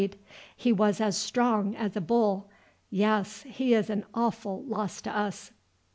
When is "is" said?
3.75-3.87